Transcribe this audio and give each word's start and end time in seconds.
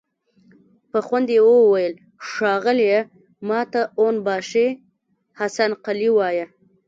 په 0.91 0.99
خوند 1.05 1.27
يې 1.35 1.41
وويل: 1.45 1.93
ښاغليه! 2.29 3.01
ماته 3.47 3.81
اون 3.99 4.15
باشي 4.27 4.67
حسن 5.39 5.71
قلي 5.85 6.09
وايه! 6.17 6.45